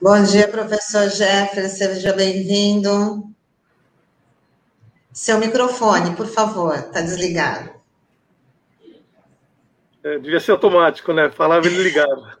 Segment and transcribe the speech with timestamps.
[0.00, 3.34] Bom dia, professor Jeffrey, seja bem-vindo.
[5.12, 7.83] Seu microfone, por favor, está desligado.
[10.04, 11.30] É, devia ser automático, né?
[11.30, 12.36] Falava e ele ligava.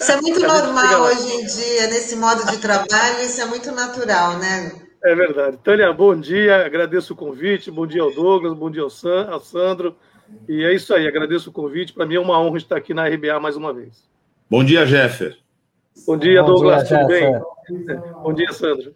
[0.00, 4.38] Isso é muito normal hoje em dia, nesse modo de trabalho, isso é muito natural,
[4.38, 4.70] né?
[5.02, 5.56] É verdade.
[5.58, 9.40] Tânia, bom dia, agradeço o convite, bom dia ao Douglas, bom dia ao, San, ao
[9.40, 9.96] Sandro.
[10.48, 11.92] E é isso aí, agradeço o convite.
[11.92, 14.08] Para mim é uma honra estar aqui na RBA mais uma vez.
[14.48, 15.36] Bom dia, Jeffer.
[16.06, 17.42] Bom dia, Bom Douglas, dia, tudo bem?
[18.22, 18.94] Bom dia, Sandro.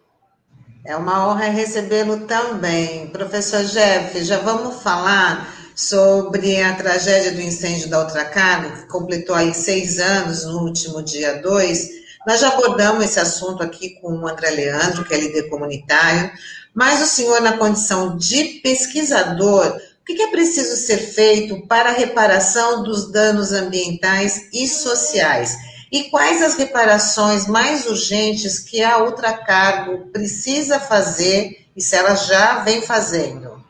[0.85, 3.07] É uma honra recebê-lo também.
[3.07, 9.53] Professor Jeff, já vamos falar sobre a tragédia do incêndio da Ultracargo, que completou aí
[9.53, 11.89] seis anos no último dia 2.
[12.27, 16.31] Nós já abordamos esse assunto aqui com o André Leandro, que é líder comunitário,
[16.73, 21.93] mas o senhor, na condição de pesquisador, o que é preciso ser feito para a
[21.93, 25.55] reparação dos danos ambientais e sociais?
[25.91, 32.63] E quais as reparações mais urgentes que a Ultracargo precisa fazer e se ela já
[32.63, 33.62] vem fazendo?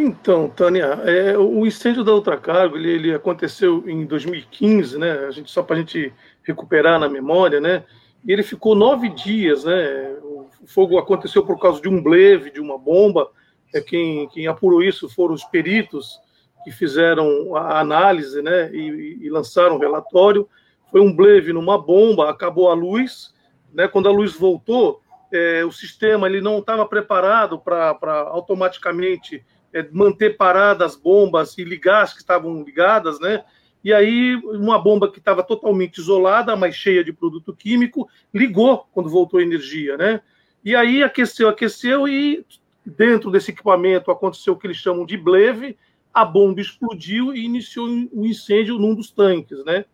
[0.00, 5.26] Então, Tânia, é, o incêndio da Ultracargo ele, ele aconteceu em 2015, né?
[5.26, 6.12] A gente só para a gente
[6.44, 7.84] recuperar na memória, né?
[8.24, 10.14] E ele ficou nove dias, né?
[10.22, 13.28] O fogo aconteceu por causa de um bleve, de uma bomba.
[13.74, 16.20] É quem, quem apurou isso foram os peritos
[16.62, 20.48] que fizeram a análise né, e, e lançaram o relatório.
[20.92, 23.34] Foi um bleve numa bomba, acabou a luz.
[23.74, 25.00] Né, quando a luz voltou,
[25.32, 29.44] é, o sistema ele não estava preparado para automaticamente
[29.92, 33.44] manter paradas as bombas e ligar as que estavam ligadas, né?
[33.82, 39.08] E aí, uma bomba que estava totalmente isolada, mas cheia de produto químico, ligou quando
[39.08, 40.20] voltou a energia, né?
[40.64, 42.44] E aí aqueceu, aqueceu, e
[42.84, 45.76] dentro desse equipamento aconteceu o que eles chamam de bleve,
[46.12, 49.84] a bomba explodiu e iniciou um incêndio num dos tanques, né?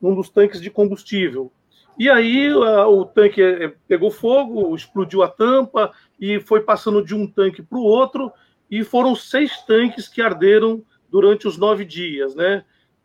[0.00, 1.50] Num dos tanques de combustível.
[1.98, 7.26] E aí o tanque é, pegou fogo, explodiu a tampa e foi passando de um
[7.26, 8.32] tanque para o outro
[8.72, 12.64] e foram seis tanques que arderam durante os nove dias, né?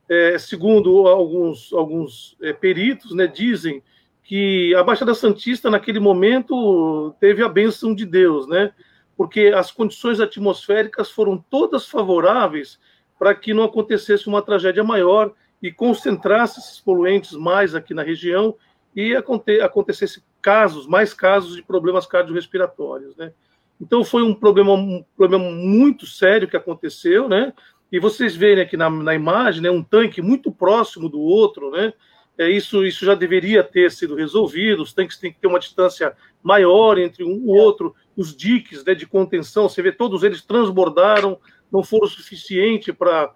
[0.09, 3.83] É, segundo alguns, alguns é, peritos, né, dizem
[4.23, 8.71] que a Baixada Santista naquele momento teve a bênção de Deus, né?
[9.17, 12.79] porque as condições atmosféricas foram todas favoráveis
[13.17, 18.55] para que não acontecesse uma tragédia maior e concentrasse esses poluentes mais aqui na região
[18.95, 23.33] e aconte acontecesse casos, mais casos de problemas cardiorrespiratórios, né?
[23.79, 27.53] Então foi um problema, um problema muito sério que aconteceu, né?
[27.91, 31.93] E vocês veem aqui na, na imagem, né, um tanque muito próximo do outro, né?
[32.37, 34.83] É, isso, isso já deveria ter sido resolvido.
[34.83, 38.95] Os tanques têm que ter uma distância maior entre um e outro os diques né,
[38.95, 41.39] de contenção, você vê, todos eles transbordaram,
[41.71, 43.31] não foram suficiente para.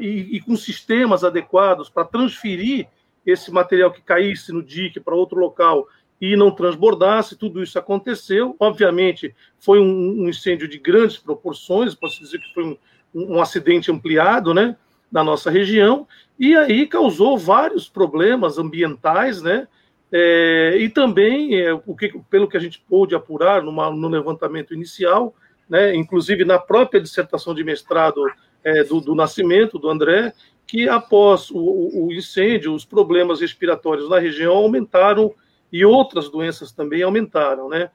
[0.00, 2.88] E, e com sistemas adequados para transferir
[3.24, 5.86] esse material que caísse no dique para outro local
[6.20, 8.56] e não transbordasse, tudo isso aconteceu.
[8.58, 12.76] Obviamente, foi um, incêndio de grandes proporções, posso dizer que foi um,
[13.14, 14.76] um, acidente ampliado, né,
[15.10, 16.06] na nossa região,
[16.38, 19.68] e aí causou vários problemas ambientais, né,
[20.10, 24.72] é, e também, é, o que, pelo que a gente pôde apurar numa, no levantamento
[24.72, 25.34] inicial,
[25.68, 28.22] né, inclusive na própria dissertação de mestrado
[28.62, 30.32] é, do, do, Nascimento, do André,
[30.66, 35.32] que após o, o, incêndio, os problemas respiratórios na região aumentaram
[35.72, 37.90] e outras doenças também aumentaram, né?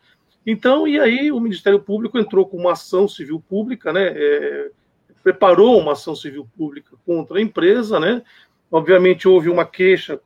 [0.46, 4.08] Então, e aí o Ministério Público entrou com uma ação civil pública, né?
[4.08, 4.72] É,
[5.24, 8.24] preparou uma ação civil pública contra a empresa, né?
[8.72, 10.20] Obviamente houve uma queixa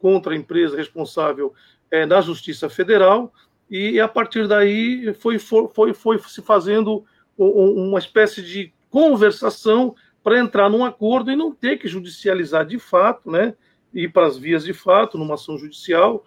[0.00, 1.52] contra a empresa responsável
[1.90, 3.32] é, na Justiça Federal,
[3.70, 7.04] e a partir daí foi, foi, foi se fazendo
[7.36, 9.94] uma espécie de conversação
[10.24, 13.54] para entrar num acordo e não ter que judicializar de fato, né,
[13.92, 16.24] ir para as vias de fato, numa ação judicial,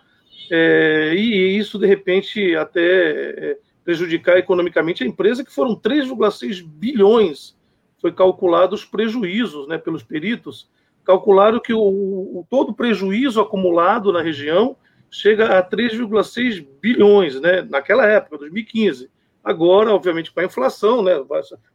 [0.49, 7.57] é, e isso, de repente, até é, prejudicar economicamente a empresa, que foram 3,6 bilhões,
[7.99, 10.69] foi calculado os prejuízos né, pelos peritos,
[11.03, 14.75] calcularam que o, o todo prejuízo acumulado na região
[15.09, 19.09] chega a 3,6 bilhões, né, naquela época, 2015.
[19.43, 21.13] Agora, obviamente, com a inflação, né,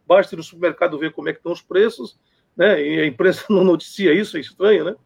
[0.07, 2.19] basta ir no supermercado ver como é que estão os preços,
[2.57, 4.97] né, e a imprensa não noticia isso, é estranho, né,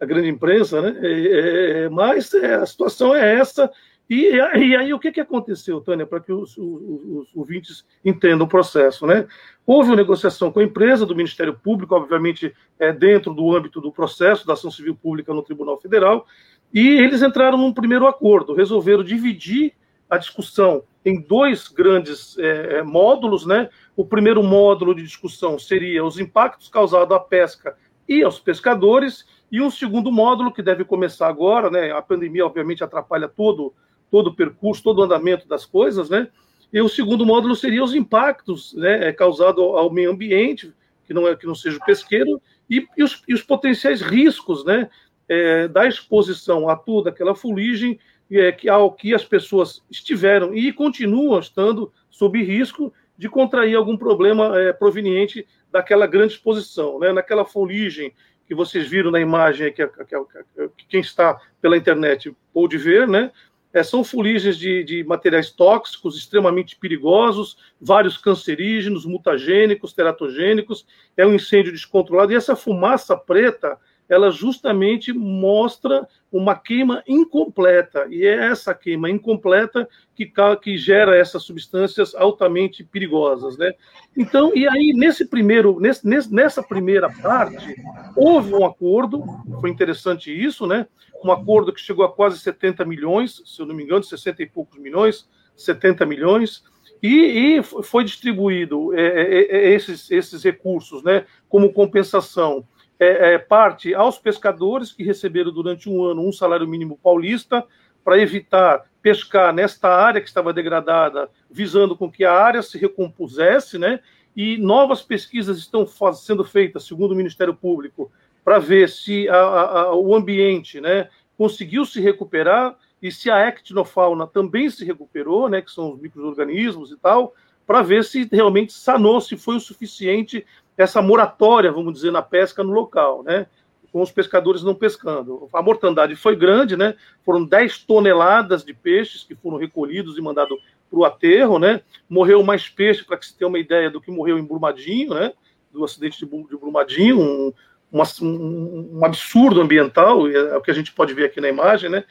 [0.00, 3.70] a grande imprensa, né, é, é, mas é, a situação é essa,
[4.08, 4.40] e, e,
[4.76, 9.06] aí, o que, que aconteceu, Tânia, para que os, os, os, ouvintes entendam o processo?
[9.06, 9.26] Né?
[9.66, 13.92] Houve uma negociação com a empresa do Ministério Público, obviamente, é, dentro do âmbito do
[13.92, 16.26] processo da ação civil pública no Tribunal Federal,
[16.72, 19.74] E eles entraram num primeiro acordo, resolveram dividir
[20.08, 23.68] a discussão em dois grandes é, módulos, né?
[23.94, 27.76] O primeiro módulo de discussão seria os impactos causados à pesca
[28.08, 31.90] e aos pescadores, e um segundo módulo que deve começar agora, né?
[31.90, 33.72] A pandemia obviamente atrapalha todo
[34.10, 36.28] todo o percurso, todo o andamento das coisas, né?
[36.72, 40.72] E o segundo módulo seria os impactos, né, causados ao meio ambiente,
[41.06, 44.64] que não é que não seja o pesqueiro, e, e, os, e os, potenciais riscos,
[44.64, 44.90] né,
[45.26, 47.98] é, da exposição a toda aquela fuligem
[48.30, 53.96] é, que ao que as pessoas estiveram e continuam estando sob risco de contrair algum
[53.96, 57.12] problema é, proveniente daquela grande exposição, né?
[57.12, 58.12] Naquela foligem
[58.48, 63.30] que vocês viram na imagem que, que, que quem está pela internet pôde ver, né?
[63.70, 70.86] É, são fuligens de, de, materiais tóxicos extremamente perigosos, vários cancerígenos, mutagênicos, teratogênicos.
[71.14, 73.78] É um incêndio descontrolado e essa fumaça preta
[74.08, 80.30] ela justamente mostra uma queima incompleta, e é essa queima incompleta que,
[80.62, 83.72] que gera essas substâncias altamente perigosas, né?
[84.16, 87.76] Então, e aí, nesse primeiro, nesse, nessa primeira parte,
[88.16, 89.24] houve um acordo,
[89.60, 90.86] foi interessante isso, né?
[91.24, 94.46] Um acordo que chegou a quase 70 milhões, se eu não me engano, 60 e
[94.46, 96.62] poucos milhões, 70 milhões,
[97.02, 102.66] e, e foi distribuído é, é, é, esses, esses recursos, né, como compensação
[102.98, 107.64] é, é, parte aos pescadores que receberam durante um ano um salário mínimo paulista
[108.04, 113.78] para evitar pescar nesta área que estava degradada, visando com que a área se recompusesse,
[113.78, 114.00] né?
[114.36, 118.10] E novas pesquisas estão sendo feitas, segundo o Ministério Público,
[118.44, 124.26] para ver se a, a, o ambiente, né, conseguiu se recuperar e se a ectinofauna
[124.26, 127.34] também se recuperou, né, que são os microorganismos e tal,
[127.66, 130.46] para ver se realmente sanou, se foi o suficiente
[130.78, 133.46] essa moratória, vamos dizer, na pesca no local, né?
[133.90, 135.48] Com os pescadores não pescando.
[135.52, 136.94] A mortandade foi grande, né?
[137.24, 140.56] Foram 10 toneladas de peixes que foram recolhidos e mandados
[140.88, 141.82] para o aterro, né?
[142.08, 145.32] Morreu mais peixe, para que se tenha uma ideia do que morreu em Brumadinho, né?
[145.72, 147.52] Do acidente de Brumadinho, um,
[147.92, 152.04] um, um absurdo ambiental, é o que a gente pode ver aqui na imagem, né?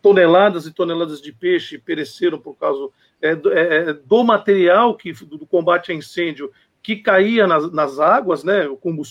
[0.00, 2.88] Toneladas e toneladas de peixe pereceram por causa
[3.20, 6.50] é, é, do material que do combate a incêndio
[6.82, 8.68] que caía nas, nas águas, né,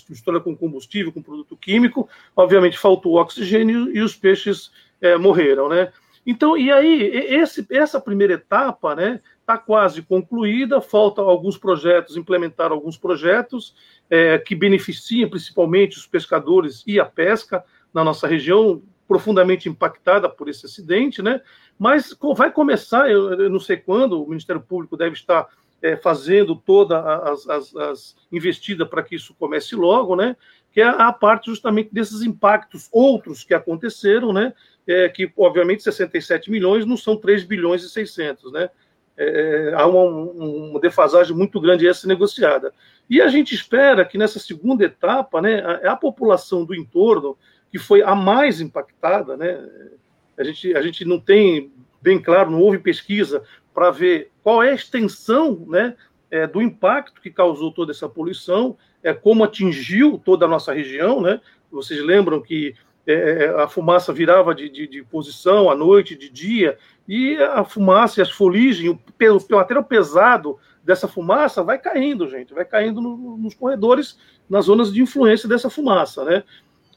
[0.09, 5.91] mistura com combustível, com produto químico, obviamente faltou oxigênio e os peixes é, morreram, né?
[6.25, 12.71] Então, e aí, esse, essa primeira etapa, né, está quase concluída, faltam alguns projetos, implementar
[12.71, 13.73] alguns projetos
[14.09, 17.63] é, que beneficiam principalmente os pescadores e a pesca
[17.93, 21.41] na nossa região, profundamente impactada por esse acidente, né?
[21.77, 25.47] Mas vai começar, eu, eu não sei quando, o Ministério Público deve estar
[25.81, 30.35] é, fazendo toda as, as, as investidas para que isso comece logo, né?
[30.71, 34.53] Que é a parte justamente desses impactos outros que aconteceram, né?
[34.87, 38.69] É, que obviamente 67 milhões não são 3 bilhões e 600, né?
[39.17, 42.73] É, há uma, uma, defasagem muito grande essa negociada.
[43.09, 47.37] E a gente espera que nessa segunda etapa, né, a, a, população do entorno,
[47.69, 49.63] que foi a mais impactada, né,
[50.37, 53.43] a gente, a gente não tem bem claro, não houve pesquisa
[53.73, 55.95] para ver qual é a extensão né,
[56.29, 61.21] é, do impacto que causou toda essa poluição, é, como atingiu toda a nossa região.
[61.21, 61.39] Né?
[61.71, 62.75] Vocês lembram que
[63.05, 68.19] é, a fumaça virava de, de, de, posição à noite, de dia, e a fumaça
[68.19, 73.37] e as foligens, o, o material pesado dessa fumaça vai caindo, gente, vai caindo no,
[73.37, 74.17] nos corredores,
[74.49, 76.43] nas zonas de influência dessa fumaça, né?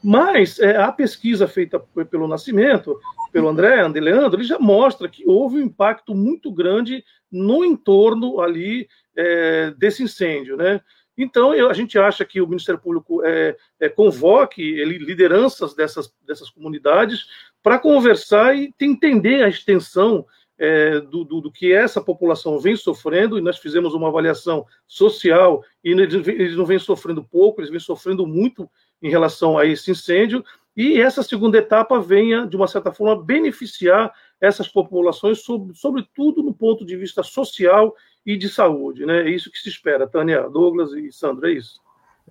[0.03, 1.79] Mas é, a pesquisa feita
[2.11, 2.99] pelo Nascimento,
[3.35, 8.39] pelo André, André Leandro, ele já mostra que houve um impacto muito grande no entorno
[8.39, 10.79] ali é, desse incêndio, né?
[11.17, 16.09] Então, eu, a gente acha que o Ministério Público é, é, convoque ele, lideranças dessas,
[16.25, 17.25] dessas comunidades
[17.61, 20.25] para conversar e entender a extensão
[20.57, 25.61] é, do, do, do, que essa população vem sofrendo, e nós fizemos uma avaliação social,
[25.83, 28.69] e eles, eles não vêm sofrendo pouco, eles vêm sofrendo muito
[29.01, 30.41] em relação a esse incêndio,
[30.75, 36.53] e essa segunda etapa venha, de uma certa forma, beneficiar essas populações, sobre, sobretudo no
[36.53, 39.05] ponto de vista social e de saúde.
[39.05, 39.21] Né?
[39.21, 40.07] É isso que se espera.
[40.07, 41.79] Tânia, Douglas e Sandra, é isso.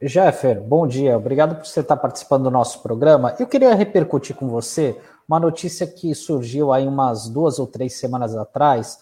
[0.03, 1.17] Jeffer, bom dia.
[1.17, 3.35] Obrigado por você estar participando do nosso programa.
[3.39, 8.37] Eu queria repercutir com você uma notícia que surgiu aí umas duas ou três semanas
[8.37, 8.99] atrás,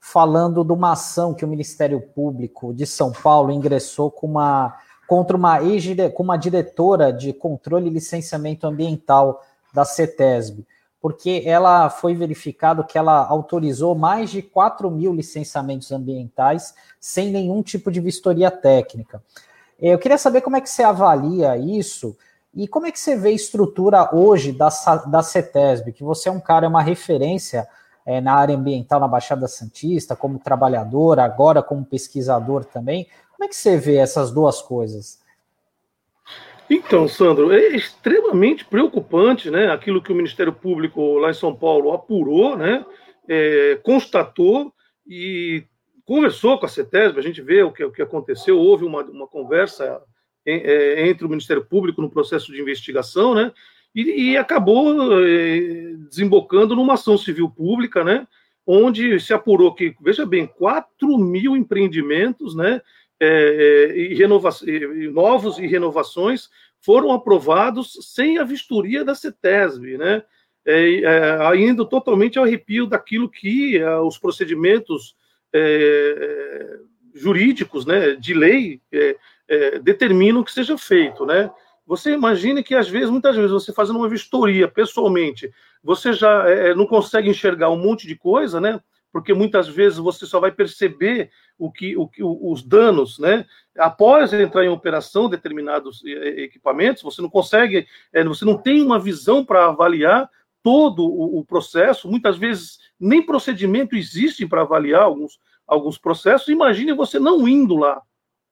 [0.00, 4.74] falando de uma ação que o Ministério Público de São Paulo ingressou com uma
[5.06, 5.58] contra uma,
[6.14, 10.66] com uma diretora de controle e licenciamento ambiental da CETESB,
[11.00, 17.62] porque ela foi verificado que ela autorizou mais de 4 mil licenciamentos ambientais sem nenhum
[17.62, 19.22] tipo de vistoria técnica.
[19.78, 22.16] Eu queria saber como é que você avalia isso
[22.54, 24.70] E como é que você vê a estrutura hoje da,
[25.06, 27.68] da CETESB, que você é um cara, é uma referência
[28.06, 33.06] é, na área ambiental na Baixada Santista, como trabalhador, agora como pesquisador também.
[33.36, 35.20] Como é que você vê essas duas coisas?
[36.70, 39.70] Então, Sandro, é extremamente preocupante, né?
[39.70, 42.84] Aquilo que o Ministério Público lá em São Paulo apurou, né?
[43.28, 44.72] É, constatou
[45.06, 45.64] e
[46.04, 49.26] conversou com a CETESB, a gente vê o que, o que aconteceu, houve uma, uma
[49.26, 50.00] conversa
[50.46, 53.52] é, entre o Ministério Público no processo de investigação, né?
[53.94, 58.26] E, e acabou é, desembocando numa ação civil pública, né?
[58.66, 62.80] Onde se apurou que, veja bem, 4 mil empreendimentos, né?
[63.20, 66.48] É, e, renova e novos e renovações
[66.80, 70.22] foram aprovados sem a vistoria da CETESB, né?
[70.64, 75.14] É, é, indo totalmente ao arrepio daquilo que é, os procedimentos
[75.52, 76.78] é,
[77.14, 79.16] jurídicos, né, de lei, é,
[79.48, 81.50] é, determinam que seja feito, né?
[81.86, 85.48] Você imagine que às vezes, muitas vezes, você fazendo uma vistoria pessoalmente,
[85.80, 88.80] você já não consegue enxergar um monte de coisa, né?
[89.16, 92.06] Porque muitas vezes você só vai perceber o que, o
[92.52, 93.46] os danos, né?
[93.78, 98.82] Após entrar em operação determinados eh, eh, equipamentos, você não consegue, eh, você não tem
[98.82, 100.28] uma visão para avaliar
[100.62, 102.10] todo o, processo.
[102.10, 106.48] Muitas vezes nem procedimento existe para avaliar alguns, alguns processos.
[106.48, 108.02] Imagine você não indo lá,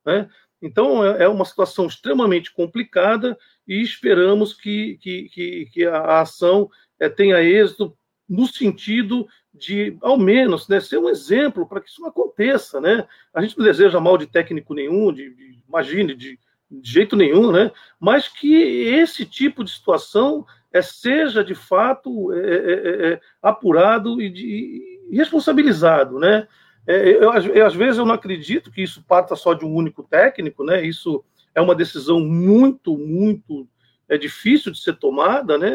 [0.03, 0.31] né?
[0.63, 3.37] Então é, é uma situação extremamente complicada
[3.69, 6.71] e esperamos que, que, que a ação
[7.19, 7.95] tenha êxito
[8.27, 13.07] no sentido de, ao menos, né, ser um exemplo para que isso não aconteça, né?
[13.33, 16.39] A gente não deseja mal de técnico nenhum, de, de imagine, de,
[16.71, 17.71] de, jeito nenhum, né?
[18.01, 24.21] Mas que esse tipo de situação é, seja de fato é, é, é, é apurado
[24.21, 26.49] e, de, e responsabilizado, né?
[26.87, 30.03] É, eu, eu, às vezes eu não acredito que isso parta só de um único
[30.03, 30.85] técnico, né?
[30.85, 33.69] Isso é uma decisão muito, muito
[34.09, 35.73] é difícil de ser tomada, né?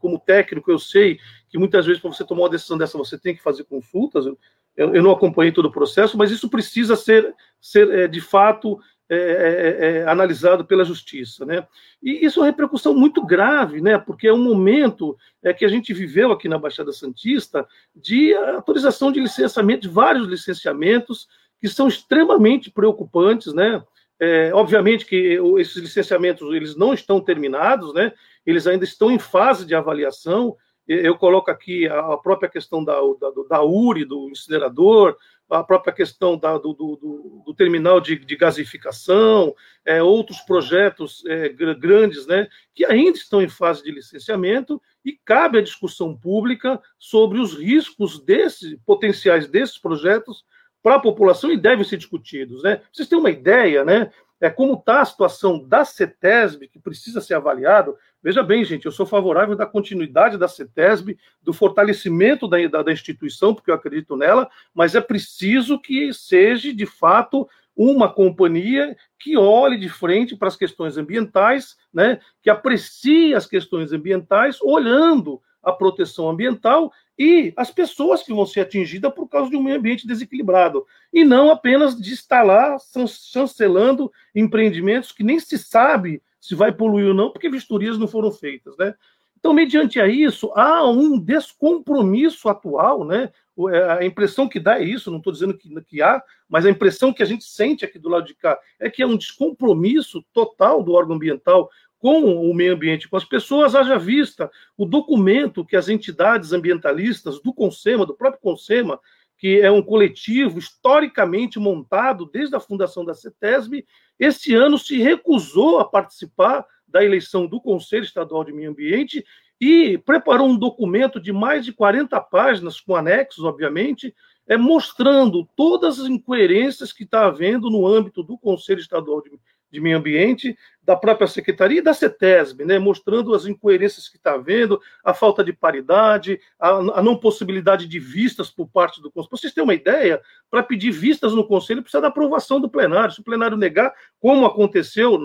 [0.00, 1.18] Como técnico, eu sei
[1.48, 4.26] que muitas vezes, para você tomar uma decisão dessa, você tem que fazer consultas.
[4.26, 4.36] Eu,
[4.76, 9.16] eu não acompanhei todo o processo, mas isso precisa ser, ser é, de fato é,
[9.16, 11.66] é, é, analisado pela justiça, né?
[12.02, 13.98] E isso é uma repercussão muito grave, né?
[13.98, 19.12] Porque é um momento é, que a gente viveu aqui na Baixada Santista de autorização
[19.12, 21.28] de licenciamento, de vários licenciamentos
[21.60, 23.84] que são extremamente preocupantes, né?
[24.20, 28.12] É, obviamente que esses licenciamentos eles não estão terminados, né?
[28.46, 30.56] Eles ainda estão em fase de avaliação.
[30.86, 35.16] Eu coloco aqui a própria questão da, da, da URI, do incinerador,
[35.48, 39.54] a própria questão da, do, do, do, terminal de, de gasificação,
[39.84, 45.58] é, outros projetos é, grandes, né, que ainda estão em fase de licenciamento e cabe
[45.58, 50.44] a discussão pública sobre os riscos desses potenciais desses projetos
[50.84, 52.62] para a população e devem ser discutidos.
[52.62, 52.82] Né?
[52.92, 54.10] Vocês têm uma ideia, né?
[54.38, 57.96] É como está a situação da CETESB, que precisa ser avaliado.
[58.22, 62.92] Veja bem, gente, eu sou favorável da continuidade da CETESB, do fortalecimento da, da, da
[62.92, 69.38] instituição, porque eu acredito nela, mas é preciso que seja, de fato, uma companhia que
[69.38, 75.72] olhe de frente para as questões ambientais, né, que aprecie as questões ambientais, olhando a
[75.72, 80.06] proteção ambiental e as pessoas que vão ser atingidas por causa de um meio ambiente
[80.06, 82.76] desequilibrado, e não apenas de estar lá
[83.08, 88.30] chancelando empreendimentos que nem se sabe se vai poluir ou não, porque vistorias não foram
[88.30, 88.94] feitas, né?
[89.38, 93.30] Então, mediante a isso, há um descompromisso atual, né?
[93.70, 96.70] É, a impressão que dá é isso, não estou dizendo que, que há, mas a
[96.70, 100.24] impressão que a gente sente aqui do lado de cá é que é um descompromisso
[100.32, 105.64] total do órgão ambiental com o meio ambiente, com as pessoas, haja vista o documento
[105.64, 109.00] que as entidades ambientalistas do CONSEMA, do próprio CONSEMA,
[109.38, 113.86] que é um coletivo historicamente montado desde a fundação da CETESB,
[114.18, 119.24] esse ano se recusou a participar da eleição do Conselho Estadual de Meio Ambiente
[119.64, 124.14] e preparou um documento de mais de 40 páginas, com anexos, obviamente,
[124.46, 129.30] é, mostrando todas as incoerências que está havendo no âmbito do Conselho Estadual de,
[129.70, 134.34] de Meio Ambiente, da própria Secretaria e da CETESB, né, mostrando as incoerências que está
[134.34, 136.68] havendo, a falta de paridade, a,
[136.98, 139.30] a, não possibilidade de vistas por parte do Conselho.
[139.30, 143.14] Para vocês terem uma ideia, para pedir vistas no Conselho precisa da aprovação do plenário.
[143.14, 145.18] Se o plenário negar, como aconteceu,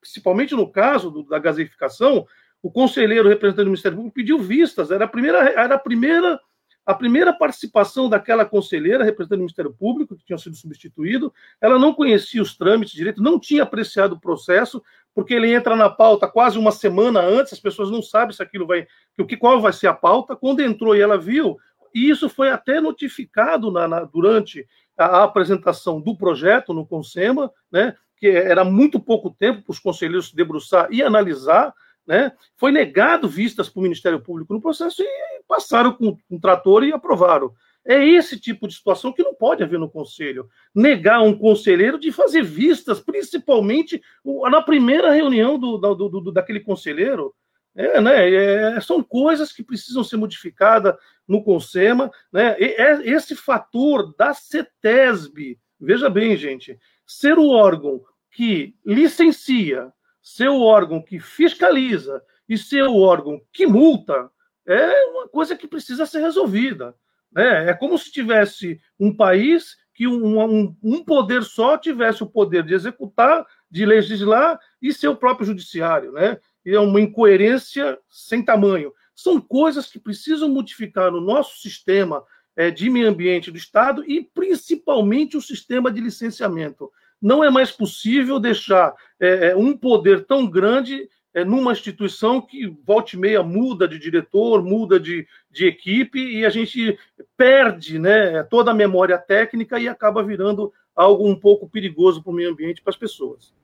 [0.00, 2.26] principalmente no caso do, da gasificação,
[2.64, 6.40] o conselheiro representante do Ministério Público pediu vistas, era a primeira, era a primeira
[6.86, 11.94] a primeira participação daquela conselheira, representante do Ministério Público, que tinha sido substituído, ela não
[11.94, 14.82] conhecia os trâmites direito, não tinha apreciado o processo,
[15.14, 18.66] porque ele entra na pauta quase uma semana antes, as pessoas não sabem se aquilo
[18.66, 18.86] vai,
[19.18, 20.36] o que qual vai ser a pauta.
[20.36, 21.56] Quando entrou e ela viu,
[21.94, 24.66] e isso foi até notificado na, na, durante
[24.96, 27.96] a, a apresentação do projeto no Consema, né?
[28.18, 31.74] que era muito pouco tempo para os conselheiros se debruçar e analisar,
[32.06, 32.32] né?
[32.56, 36.92] Foi negado vistas para o Ministério Público no processo e passaram com um trator e
[36.92, 37.52] aprovaram.
[37.86, 40.48] É esse tipo de situação que não pode haver no conselho.
[40.74, 44.02] Negar um conselheiro de fazer vistas, principalmente
[44.50, 47.34] na primeira reunião do, do, do daquele conselheiro.
[47.76, 50.94] É, né, é, são coisas que precisam ser modificadas
[51.26, 52.10] no Consema.
[52.32, 59.92] Né, é, esse fator da CETESB, veja bem, gente, ser o órgão que licencia,
[60.24, 64.30] ser o órgão que fiscaliza e ser o órgão que multa,
[64.66, 66.94] é uma coisa que precisa ser resolvida.
[67.30, 67.68] Né?
[67.68, 72.64] É como se tivesse um país que um, um, um, poder só tivesse o poder
[72.64, 76.10] de executar, de legislar e seu próprio judiciário.
[76.12, 76.38] Né?
[76.64, 78.94] E é uma incoerência sem tamanho.
[79.14, 82.24] São coisas que precisam modificar no nosso sistema
[82.56, 86.90] é, de meio ambiente do Estado e principalmente o sistema de licenciamento.
[87.24, 92.66] Não é mais possível deixar é, é um poder tão grande é, numa instituição que
[92.86, 96.98] volta e meia muda de diretor, muda de, de equipe e a gente
[97.34, 102.34] perde né, toda a memória técnica e acaba virando algo um pouco perigoso para o
[102.34, 103.54] meio ambiente para as pessoas.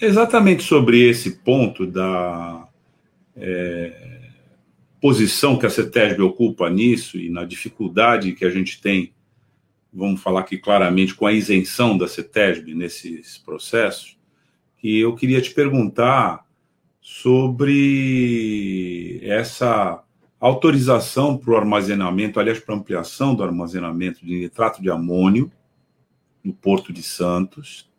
[0.00, 2.66] Exatamente sobre esse ponto da
[3.36, 4.20] é,
[5.00, 9.12] posição que a CETESB ocupa nisso e na dificuldade que a gente tem,
[9.92, 14.18] vamos falar aqui claramente, com a isenção da CETESB nesses processos,
[14.78, 16.44] que eu queria te perguntar
[17.00, 20.02] sobre essa
[20.38, 25.50] autorização para o armazenamento, aliás, para ampliação do armazenamento de nitrato de amônio
[26.42, 27.90] no Porto de Santos,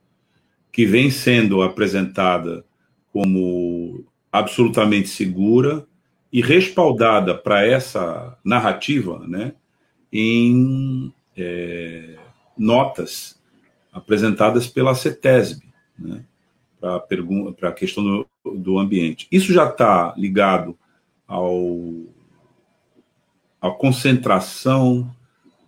[0.71, 2.65] que vem sendo apresentada
[3.11, 5.85] como absolutamente segura
[6.31, 9.53] e respaldada para essa narrativa né,
[10.11, 12.15] em é,
[12.57, 13.39] notas
[13.91, 15.65] apresentadas pela CETESB.
[15.97, 16.23] Né?
[16.81, 19.27] para a questão do, do ambiente.
[19.31, 20.75] Isso já está ligado
[21.27, 21.77] ao
[23.61, 25.09] à concentração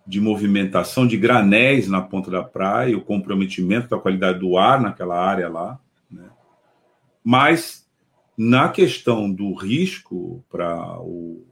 [0.05, 5.15] de movimentação de granéis na ponta da praia, o comprometimento da qualidade do ar naquela
[5.15, 6.27] área lá, né?
[7.23, 7.87] mas
[8.35, 11.45] na questão do risco para o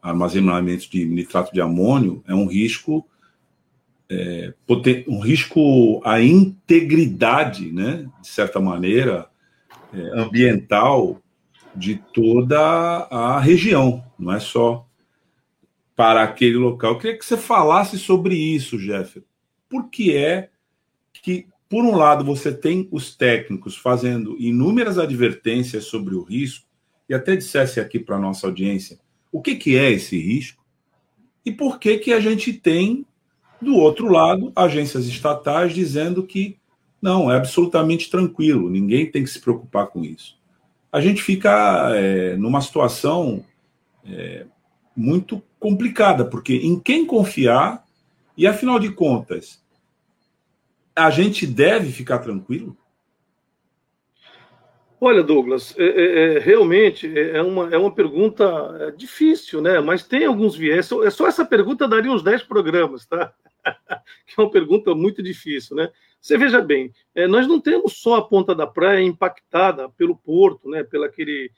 [0.00, 3.06] armazenamento de nitrato de amônio, é um risco
[4.12, 4.54] é,
[5.08, 9.28] um risco à integridade, né, de certa maneira,
[9.92, 11.20] é, ambiental
[11.74, 12.58] de toda
[13.10, 14.86] a região, não é só
[15.96, 16.92] para aquele local.
[16.92, 19.22] Eu queria que você falasse sobre isso, Jeff.
[19.68, 20.50] Por que é
[21.22, 26.66] que, por um lado, você tem os técnicos fazendo inúmeras advertências sobre o risco,
[27.08, 28.98] e até dissesse aqui para a nossa audiência
[29.30, 30.62] o que, que é esse risco,
[31.44, 33.06] e por que, que a gente tem
[33.62, 36.58] do outro lado, agências estatais dizendo que
[37.00, 40.38] não, é absolutamente tranquilo, ninguém tem que se preocupar com isso.
[40.92, 43.44] A gente fica é, numa situação
[44.06, 44.46] é,
[44.96, 47.84] muito complicada, porque em quem confiar,
[48.36, 49.62] e afinal de contas,
[50.94, 52.76] a gente deve ficar tranquilo?
[55.00, 58.44] Olha, Douglas, é, é, é realmente é, é uma, é uma pergunta
[58.78, 59.80] é, difícil, né?
[59.80, 60.86] Mas tem alguns viés.
[60.86, 63.34] Só, só essa pergunta daria uns 10 programas, tá?
[64.26, 65.90] que é uma pergunta muito difícil, né?
[66.20, 70.68] Você veja bem, é, nós não temos só a ponta da praia impactada pelo porto,
[70.68, 70.84] né?
[70.84, 71.50] Pela aquele,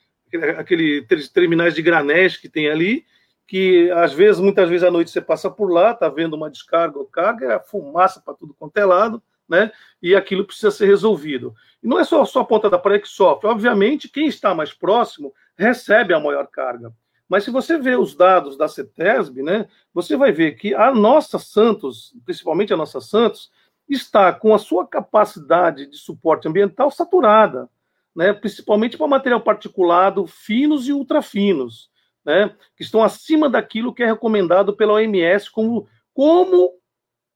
[0.59, 3.05] aquele terminais de granéis que tem ali,
[3.47, 6.99] que às vezes, muitas vezes à noite você passa por lá, tá vendo uma descarga
[6.99, 9.71] ou carga, é fumaça para tudo quanto é lado, né?
[10.03, 11.55] E aquilo precisa ser resolvido.
[11.83, 13.49] E não é só, só a ponta da praia que sofre.
[13.49, 16.93] Obviamente, quem está mais próximo recebe a maior carga.
[17.35, 21.37] Mas se você vê os dados da CETESB, né, você vai ver que a nossa
[21.37, 23.51] Santos, principalmente a nossa Santos,
[23.89, 27.69] está com a sua capacidade de suporte ambiental saturada,
[28.15, 31.91] né, principalmente para material particulado finos e ultrafinos,
[32.25, 36.73] né, que estão acima daquilo que é recomendado pela OMS como, como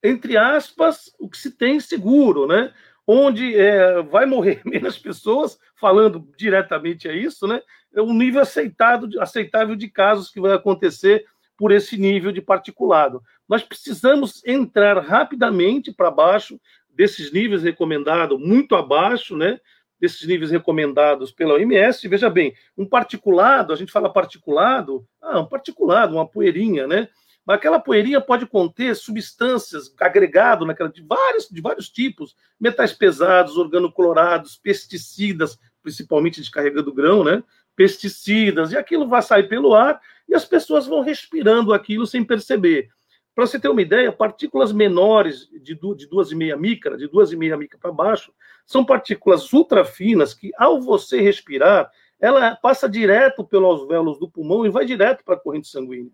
[0.00, 2.72] entre aspas, o que se tem seguro, né?
[3.10, 7.62] Onde é, vai morrer menos pessoas, falando diretamente a isso, né?
[7.94, 11.24] É um nível aceitado, aceitável de casos que vai acontecer
[11.56, 13.22] por esse nível de particulado.
[13.48, 19.58] Nós precisamos entrar rapidamente para baixo desses níveis recomendados, muito abaixo, né?
[19.98, 22.06] Desses níveis recomendados pela OMS.
[22.06, 27.08] Veja bem, um particulado, a gente fala particulado, ah, um particulado, uma poeirinha, né?
[27.48, 33.56] Mas aquela poeirinha pode conter substâncias agregado naquela de vários, de vários tipos, metais pesados,
[33.56, 37.42] organoclorados, pesticidas, principalmente descarregando grão, né?
[37.74, 42.90] Pesticidas, e aquilo vai sair pelo ar e as pessoas vão respirando aquilo sem perceber.
[43.34, 48.30] Para você ter uma ideia, partículas menores de 2,5 micra, de 2,5 micra para baixo,
[48.66, 54.70] são partículas ultrafinas que, ao você respirar, ela passa direto pelos alvéolos do pulmão e
[54.70, 56.12] vai direto para a corrente sanguínea.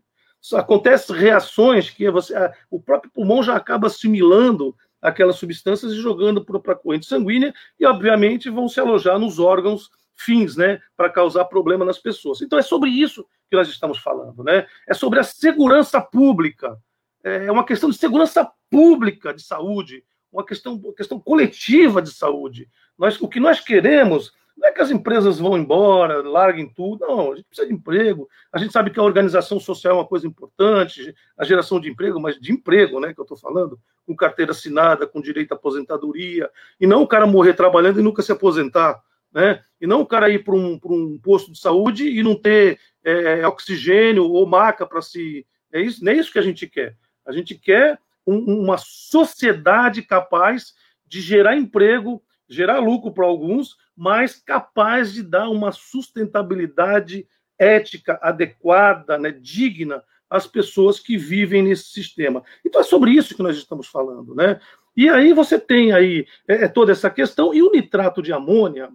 [0.53, 2.35] Acontecem reações que você,
[2.71, 7.87] o próprio pulmão já acaba assimilando aquelas substâncias e jogando para a corrente sanguínea e,
[7.87, 12.41] obviamente, vão se alojar nos órgãos fins, né, para causar problema nas pessoas.
[12.41, 14.67] Então é sobre isso que nós estamos falando, né?
[14.89, 16.79] É sobre a segurança pública.
[17.23, 22.69] É uma questão de segurança pública de saúde, uma questão, uma questão coletiva de saúde.
[22.99, 27.07] Nós, o que nós queremos não é que as empresas vão embora, larguem tudo.
[27.07, 28.29] Não, a gente precisa de emprego.
[28.53, 32.21] A gente sabe que a organização social é uma coisa importante, a geração de emprego,
[32.21, 36.49] mas de emprego, né, que eu estou falando, com carteira assinada, com direito à aposentadoria,
[36.81, 39.03] e não o cara morrer trabalhando e nunca se aposentar
[39.35, 39.65] né?
[39.81, 43.45] E não o cara ir para um, um posto de saúde e não ter é,
[43.47, 45.45] oxigênio ou maca para se.
[45.73, 46.97] É isso, nem isso que a gente quer.
[47.27, 50.73] A gente quer um, uma sociedade capaz
[51.05, 57.27] de gerar emprego, gerar lucro para alguns, mas capaz de dar uma sustentabilidade
[57.59, 62.43] ética adequada, né, digna às pessoas que vivem nesse sistema.
[62.65, 64.61] Então é sobre isso que nós estamos falando, né?
[64.97, 68.91] E aí você tem aí é, é toda essa questão e o nitrato de amônia,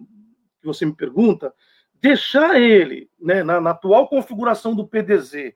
[0.60, 1.52] que você me pergunta,
[2.00, 5.54] deixar ele, né, na, na atual configuração do PDZ,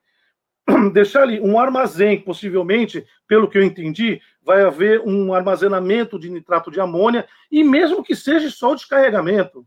[0.93, 6.71] deixar ali um armazém, possivelmente, pelo que eu entendi, vai haver um armazenamento de nitrato
[6.71, 9.67] de amônia, e mesmo que seja só o descarregamento,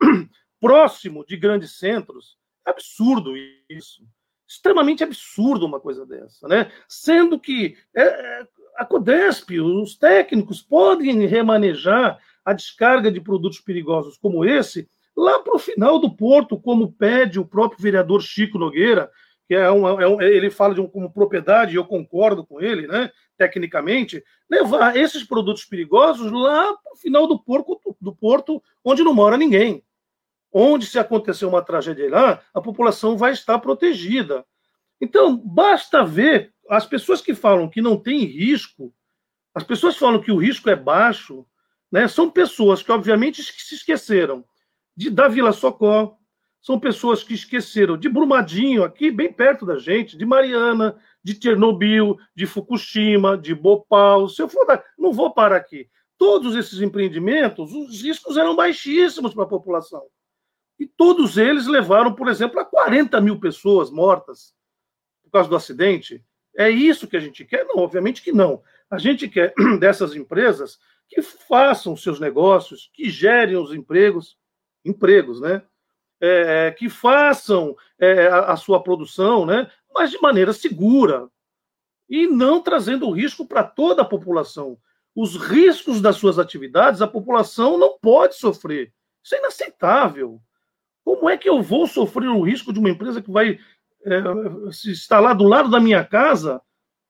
[0.60, 3.34] próximo de grandes centros, é absurdo
[3.68, 4.04] isso.
[4.48, 6.70] Extremamente absurdo uma coisa dessa, né?
[6.88, 14.16] Sendo que é, é a Codesp, os técnicos podem remanejar a descarga de produtos perigosos
[14.16, 19.10] como esse lá para o final do porto, como pede o próprio vereador Chico Nogueira,
[19.52, 22.58] que é, um, é um ele fala de um, como propriedade, e eu concordo com
[22.58, 28.62] ele, né, tecnicamente, levar esses produtos perigosos lá para o final do porto, do porto,
[28.82, 29.84] onde não mora ninguém.
[30.50, 34.42] Onde, se acontecer uma tragédia lá, a população vai estar protegida.
[34.98, 38.90] Então, basta ver as pessoas que falam que não tem risco,
[39.54, 41.44] as pessoas que falam que o risco é baixo,
[41.90, 42.08] né?
[42.08, 44.46] São pessoas que, obviamente, se esqueceram
[44.96, 46.16] de, da Vila Socó,
[46.62, 52.16] são pessoas que esqueceram de Brumadinho, aqui bem perto da gente, de Mariana, de Chernobyl,
[52.36, 54.28] de Fukushima, de Bhopal.
[54.28, 54.64] Se eu for
[54.96, 55.90] não vou parar aqui.
[56.16, 60.04] Todos esses empreendimentos, os riscos eram baixíssimos para a população.
[60.78, 64.54] E todos eles levaram, por exemplo, a 40 mil pessoas mortas
[65.24, 66.24] por causa do acidente.
[66.56, 67.64] É isso que a gente quer?
[67.64, 68.62] Não, obviamente que não.
[68.88, 74.38] A gente quer dessas empresas que façam seus negócios, que gerem os empregos,
[74.84, 75.62] empregos, né?
[76.24, 79.68] É, é, que façam é, a, a, sua produção, né?
[79.92, 81.28] Mas de maneira segura
[82.08, 84.78] e não trazendo risco para toda a população.
[85.16, 88.92] Os riscos das suas atividades, a população não pode sofrer.
[89.22, 90.40] Isso é inaceitável.
[91.04, 93.58] Como é que eu vou sofrer o risco de uma empresa que vai
[94.04, 94.22] é,
[94.70, 96.62] se instalar do lado da minha casa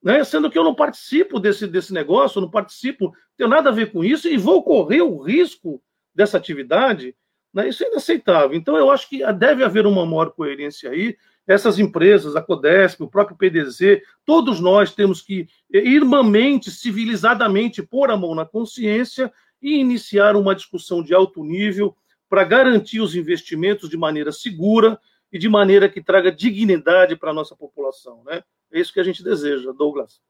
[0.03, 0.25] né?
[0.25, 4.03] sendo que eu não participo desse, desse negócio, não participo, tenho nada a ver com
[4.03, 5.83] isso e vou correr o risco
[6.15, 7.15] dessa atividade,
[7.53, 7.69] né?
[7.69, 8.57] isso é inaceitável.
[8.57, 11.17] Então, eu acho que deve haver uma maior coerência aí.
[11.47, 18.17] Essas empresas, a Codesp, o próprio PDZ, todos nós temos que irmãmente, civilizadamente, pôr a
[18.17, 21.97] mão na consciência e iniciar uma discussão de alto nível
[22.29, 24.99] para garantir os investimentos de maneira segura
[25.33, 28.23] e de maneira que traga dignidade para a nossa população.
[28.25, 28.43] Né?
[28.73, 30.21] É isso que a gente deseja, Douglas.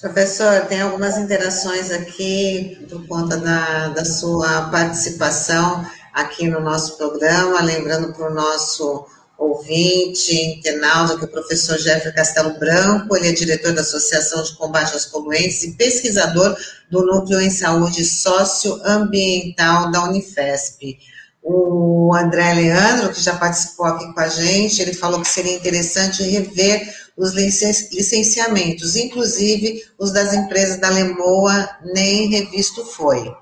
[0.00, 7.62] Professor, tem algumas interações aqui por conta da, da sua participação aqui no nosso programa,
[7.62, 9.06] lembrando para o nosso
[9.38, 14.96] ouvinte, internauta, que o professor Jeffrey Castelo Branco, ele é diretor da Associação de Combate
[14.96, 16.56] às Poluentes e pesquisador
[16.90, 20.98] do Núcleo em Saúde Socioambiental da Unifesp.
[21.42, 26.22] O André Leandro, que já participou aqui com a gente, ele falou que seria interessante
[26.22, 33.32] rever os licenciamentos, inclusive os das empresas da Lemoa, nem revisto foi.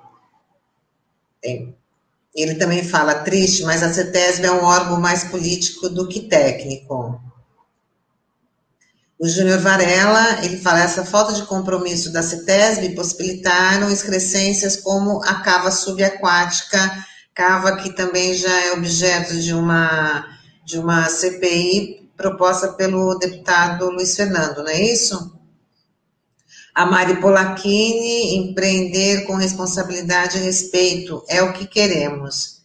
[2.34, 7.20] Ele também fala, triste, mas a CETESB é um órgão mais político do que técnico.
[9.18, 15.36] O Júnior Varela, ele fala, essa falta de compromisso da CETESB possibilitaram excrescências como a
[15.36, 20.26] cava subaquática Cava, que também já é objeto de uma,
[20.64, 25.36] de uma CPI proposta pelo deputado Luiz Fernando, não é isso?
[26.74, 32.62] A Mari Polacchini, empreender com responsabilidade e respeito, é o que queremos.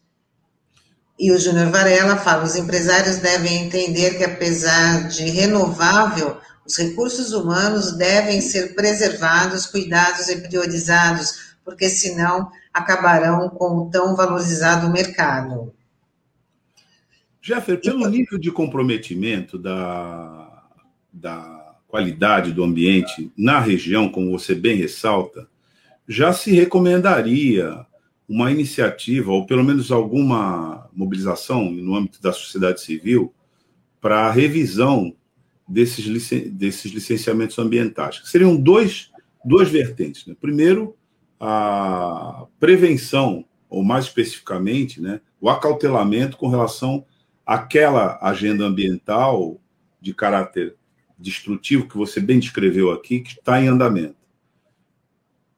[1.20, 7.32] E o Júnior Varela fala: os empresários devem entender que, apesar de renovável, Os recursos
[7.32, 15.74] humanos devem ser preservados, cuidados e priorizados, porque senão acabarão com o tão valorizado mercado.
[17.48, 20.66] Jeffer, pelo nível de comprometimento da,
[21.14, 25.48] da qualidade do ambiente na região, como você bem ressalta,
[26.06, 27.86] já se recomendaria
[28.28, 33.34] uma iniciativa, ou pelo menos alguma mobilização no âmbito da sociedade civil,
[34.02, 35.16] para a revisão
[35.66, 38.24] desses, licen desses licenciamentos ambientais.
[38.26, 39.10] Seriam dois,
[39.46, 40.26] duas vertentes.
[40.26, 40.36] Né?
[40.38, 40.98] Primeiro,
[41.40, 47.06] a prevenção, ou mais especificamente, né, o acautelamento com relação
[47.48, 49.58] àquela agenda ambiental
[50.02, 50.76] de caráter
[51.18, 54.18] destrutivo que você bem descreveu aqui, que está em andamento.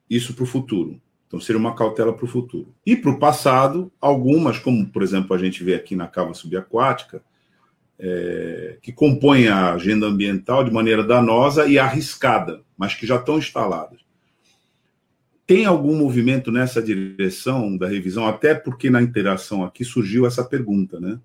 [0.08, 1.00] Isso para o futuro.
[1.26, 2.74] Então, seria uma cautela para o futuro.
[2.86, 7.22] E para o passado, algumas, como por exemplo a gente vê aqui na cava subaquática,
[7.98, 13.36] é, que compõem a agenda ambiental de maneira danosa e arriscada, mas que já estão
[13.36, 14.00] instaladas.
[15.46, 18.26] Tem algum movimento nessa direção da revisão?
[18.26, 21.20] Até porque na interação aqui surgiu essa pergunta, né?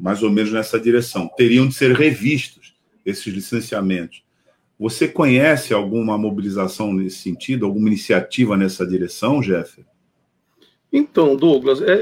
[0.00, 1.28] Mais ou menos nessa direção.
[1.36, 4.22] Teriam de ser revistos esses licenciamentos.
[4.78, 9.84] Você conhece alguma mobilização nesse sentido, alguma iniciativa nessa direção, Jeff?
[10.92, 11.94] Então, Douglas, é, é,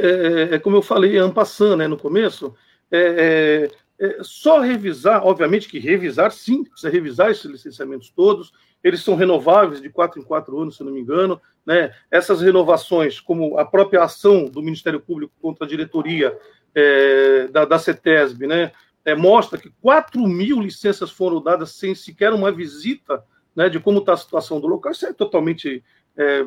[0.53, 2.55] é, é como eu falei ano passando, né, no começo,
[2.91, 8.53] é, é é, só revisar, obviamente que revisar, sim, precisa revisar esses licenciamentos todos,
[8.85, 11.93] eles são renováveis de quatro em quatro anos, se não me engano, né?
[12.11, 16.37] Essas renovações, como a própria ação do Ministério Público contra a diretoria
[16.77, 18.71] é, da, da CETESB, né?
[19.03, 24.01] É, mostra que 4 mil licenças foram dadas sem sequer uma visita né, de como
[24.01, 24.93] está a situação do local.
[24.93, 25.83] Isso é totalmente
[26.17, 26.45] é,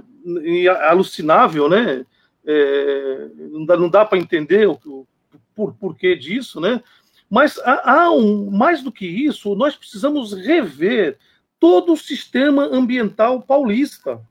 [0.90, 2.06] alucinável, né?
[2.46, 5.08] É, não dá, dá para entender o, o
[5.56, 6.84] por, porquê disso, né?
[7.30, 11.18] Mas há, há um, mais do que isso, nós precisamos rever
[11.60, 14.22] todo o sistema ambiental paulista.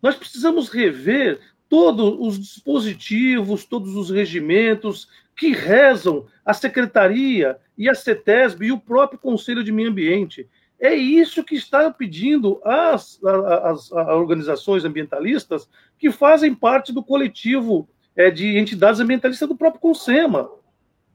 [0.00, 1.40] Nós precisamos rever
[1.72, 8.78] todos os dispositivos, todos os regimentos que rezam a Secretaria e a CETESB e o
[8.78, 10.46] próprio Conselho de Meio Ambiente.
[10.78, 15.66] É isso que está pedindo as, as, as organizações ambientalistas
[15.98, 20.50] que fazem parte do coletivo é, de entidades ambientalistas do próprio CONSEMA.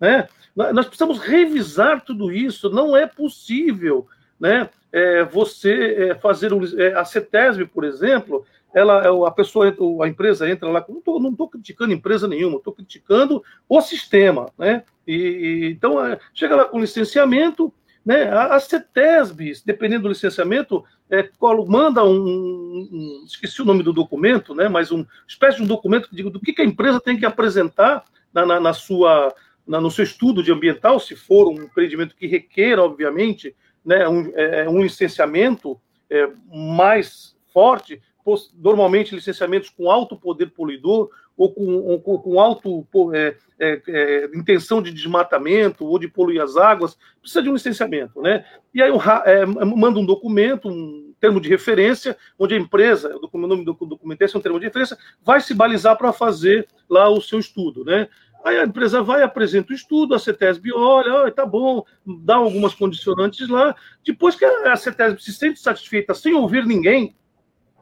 [0.01, 0.27] Né?
[0.55, 2.67] Nós precisamos revisar tudo isso.
[2.67, 4.07] Não é possível
[4.39, 8.43] né, é, você é, fazer um, é, a CETESB, por exemplo,
[8.73, 10.85] ela, é, a pessoa, a empresa entra lá.
[10.87, 14.51] Não estou criticando empresa nenhuma, estou criticando o sistema.
[14.57, 14.83] Né?
[15.05, 17.73] E, e então é, chega lá com licenciamento,
[18.05, 18.29] né?
[18.29, 21.29] A, a CETESB, dependendo do licenciamento, é,
[21.67, 24.69] manda um, um, esqueci o nome do documento, né?
[24.69, 28.05] Mas uma espécie de um documento que do que, que a empresa tem que apresentar
[28.33, 29.35] na, na, na sua
[29.67, 33.53] no seu estudo de ambiental, se for um empreendimento que requer, obviamente,
[33.83, 35.77] né, um, é, é, um licenciamento
[36.49, 38.01] mais forte,
[38.55, 44.81] normalmente licenciamentos com alto poder poluidor ou com, ou com alto é, é, é, intenção
[44.81, 48.43] de desmatamento ou de poluir as águas, precisa de um licenciamento, né?
[48.73, 48.91] E aí
[49.25, 54.21] é, manda um documento, um termo de referência, onde a empresa, o nome do documento
[54.23, 58.07] é um termo de referência, vai se balizar para fazer lá o seu estudo, né?
[58.43, 62.73] Aí a empresa vai, apresenta o estudo, a CETESB olha, oh, tá bom, dá algumas
[62.73, 63.75] condicionantes lá.
[64.05, 67.15] Depois que a CETESB se sente satisfeita sem ouvir ninguém,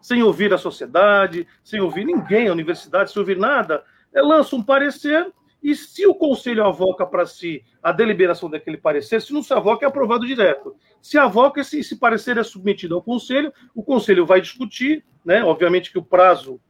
[0.05, 4.61] sem ouvir a sociedade, sem ouvir ninguém, a universidade, sem ouvir nada, ela lança um
[4.61, 9.51] parecer e se o conselho avoca para si a deliberação daquele parecer, se não se
[9.51, 10.75] avoca, é aprovado direto.
[11.01, 15.43] Se avoca, esse, esse parecer é submetido ao conselho, o conselho vai discutir, né?
[15.43, 16.61] Obviamente que o prazo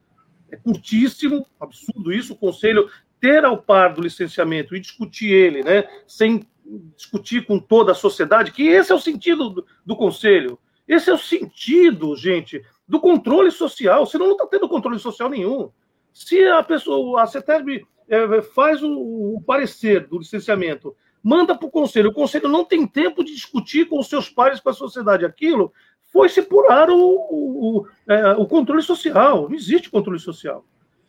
[0.50, 5.90] é curtíssimo, absurdo isso, o conselho ter ao par do licenciamento e discutir ele, né,
[6.08, 6.48] sem
[6.96, 10.58] discutir com toda a sociedade, que esse é o sentido do, do conselho.
[10.88, 14.06] Esse é o sentido, gente, do controle social.
[14.06, 15.70] Senão não está tendo controle social nenhum.
[16.14, 18.90] Se a pessoa, a CETESB é, faz o,
[19.36, 23.90] o, parecer do licenciamento, manda para o conselho, o conselho não tem tempo de discutir
[23.90, 25.74] com os seus pares, com a sociedade aquilo,
[26.12, 29.50] foi se purar o, o, é, o controle social.
[29.50, 30.64] Não existe controle social.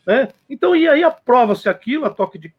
[0.07, 0.29] Né?
[0.49, 2.53] Então, e aí aprova-se aquilo, a toque de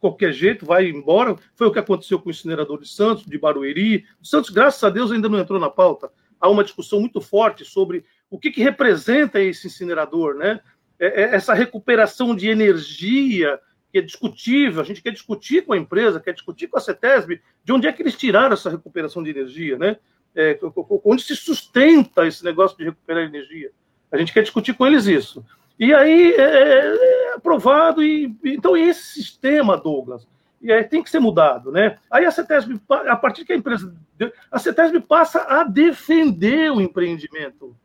[0.00, 1.36] qualquer jeito, vai embora.
[1.54, 4.04] Foi o que aconteceu com o incinerador de Santos, de Barueri.
[4.20, 6.10] O Santos, graças a Deus, ainda não entrou na pauta.
[6.40, 10.58] Há uma discussão muito forte sobre o que, que representa esse incinerador, né?
[10.98, 13.60] É, é essa recuperação de energia
[13.92, 17.42] que é discutível, a gente quer discutir com a empresa, quer discutir com a CETESB,
[17.62, 19.98] de onde é que eles tiraram essa recuperação de energia, né?
[20.34, 20.58] É,
[21.04, 23.70] onde se sustenta esse negócio de recuperar energia?
[24.10, 25.44] A gente quer discutir com eles isso.
[25.78, 28.02] E aí é, é, é aprovado.
[28.02, 30.26] E, então, esse sistema, Douglas,
[30.64, 31.98] é, tem que ser mudado, né?
[32.10, 33.94] Aí a CETESB, a partir que a empresa,
[34.50, 37.76] a CETESB passa a defender o empreendimento,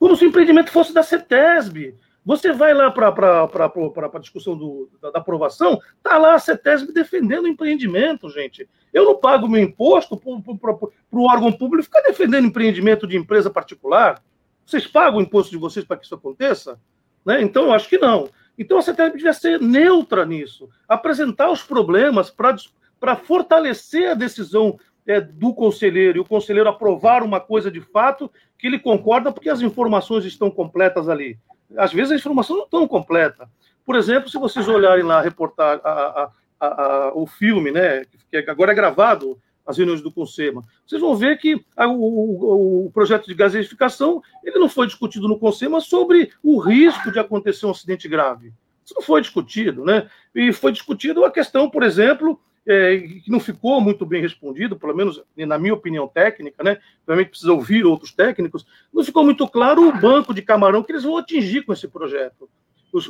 [0.00, 1.94] como se o empreendimento fosse da CETESB.
[2.24, 7.44] Você vai lá para a discussão do, da, da, aprovação, está lá a CETESB defendendo
[7.44, 8.68] o empreendimento, gente.
[8.92, 10.72] Eu não pago meu imposto para
[11.12, 14.22] o órgão público ficar defendendo empreendimento de empresa particular.
[14.64, 16.80] Vocês pagam o imposto de vocês para que isso aconteça?
[17.24, 17.42] Né?
[17.42, 18.28] Então, eu acho que não.
[18.58, 25.20] Então, a CETESB devia ser neutra nisso, apresentar os problemas para fortalecer a decisão é,
[25.20, 29.60] do conselheiro e o conselheiro aprovar uma coisa de fato que ele concorda porque as
[29.62, 31.38] informações estão completas ali
[31.76, 33.48] às vezes a informação não é tão completa.
[33.84, 38.72] Por exemplo, se vocês olharem lá reportar a, a, a, o filme, né, que agora
[38.72, 43.34] é gravado, as reuniões do Consema, vocês vão ver que o, o, o, projeto de
[43.34, 48.52] gaseificação ele não foi discutido no Consema sobre o risco de acontecer um acidente grave.
[48.84, 50.08] Isso não foi discutido, né?
[50.34, 54.94] E foi discutido a questão, por exemplo, é, que não ficou muito bem respondido, pelo
[54.94, 56.78] menos na minha opinião técnica, né?
[57.06, 58.66] Realmente precisa ouvir outros técnicos.
[58.92, 62.48] Não ficou muito claro o banco de camarão que eles vão atingir com esse projeto.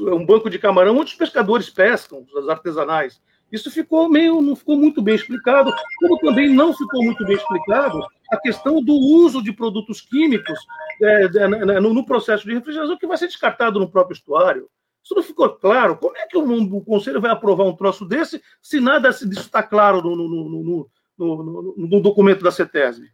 [0.09, 3.21] É um banco de camarão onde os pescadores pescam, os artesanais.
[3.51, 8.01] Isso ficou meio, não ficou muito bem explicado, como também não ficou muito bem explicado
[8.31, 10.59] a questão do uso de produtos químicos
[11.03, 14.69] é, no, no processo de refrigeração que vai ser descartado no próprio estuário.
[15.03, 15.97] Isso não ficou claro.
[15.97, 19.63] Como é que o, o Conselho vai aprovar um troço desse se nada disso está
[19.63, 23.07] claro no, no, no, no, documento da CETESB?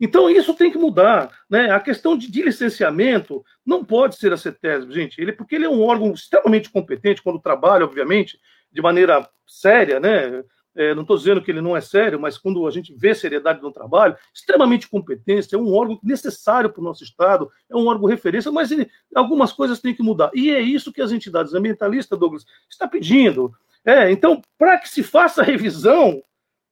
[0.00, 1.30] Então, isso tem que mudar.
[1.48, 1.70] Né?
[1.70, 5.70] A questão de, de, licenciamento não pode ser a CETESB, gente, ele, porque ele é
[5.70, 8.38] um órgão extremamente competente quando trabalha, obviamente,
[8.72, 10.42] de maneira séria, né?
[10.76, 13.62] É, não estou dizendo que ele não é sério, mas quando a gente vê seriedade
[13.62, 18.08] no trabalho, extremamente competência, é um órgão necessário para o nosso Estado, é um órgão
[18.08, 20.30] referência, mas ele, algumas coisas têm que mudar.
[20.34, 23.54] E é isso que as entidades ambientalistas, Douglas, está pedindo.
[23.84, 26.22] É, então, para que se faça a revisão,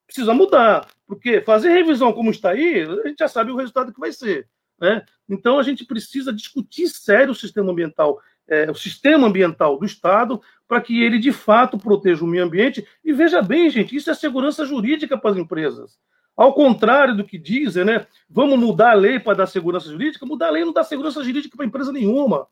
[0.07, 0.89] precisa mudar.
[1.07, 4.49] Porque fazer revisão como está aí, a gente já sabe o resultado que vai ser.
[4.81, 5.05] Né?
[5.29, 10.41] Então, a gente precisa discutir sério o sistema ambiental é, o sistema ambiental do Estado
[10.67, 12.87] para que ele, de fato, proteja o meio ambiente.
[13.05, 15.99] E veja bem, gente, isso é segurança jurídica para as empresas.
[16.37, 18.07] Ao contrário do que dizem, né?
[18.29, 20.25] Vamos mudar a lei para dar segurança jurídica.
[20.25, 22.47] Mudar a lei não dá segurança jurídica para empresa nenhuma.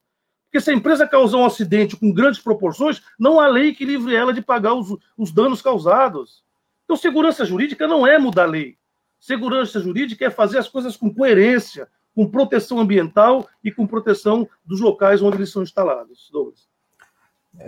[0.45, 4.15] Porque se a empresa causar um acidente com grandes proporções, não há lei que livre
[4.15, 6.45] ela de pagar os, os danos causados.
[6.85, 8.77] Então, segurança jurídica não é mudar a lei.
[9.19, 14.81] Segurança jurídica é fazer as coisas com coerência, com proteção ambiental e com proteção dos
[14.81, 16.29] locais onde eles são instalados.
[16.33, 16.69] Douglas.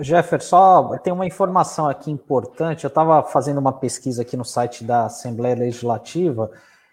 [0.01, 2.85] Jefferson, só tem uma informação aqui importante.
[2.85, 6.51] Eu estava fazendo uma pesquisa aqui no site da Assembleia Legislativa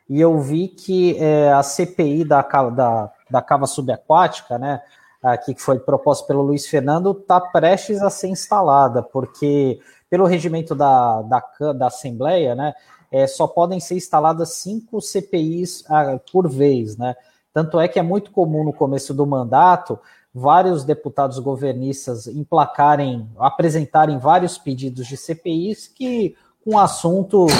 [0.10, 4.82] e eu vi que é, a CPI da, da, da cava subaquática, né,
[5.22, 10.74] aqui que foi proposta pelo Luiz Fernando, está prestes a ser instalada, porque pelo regimento
[10.74, 12.74] da, da, da Assembleia, né,
[13.12, 17.16] é, só podem ser instaladas cinco CPIs ah, por vez, né?
[17.54, 20.00] Tanto é que é muito comum no começo do mandato
[20.34, 27.52] vários deputados governistas emplacarem, apresentarem vários pedidos de CPIs que com assuntos